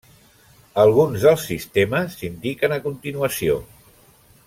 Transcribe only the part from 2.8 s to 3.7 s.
continuació.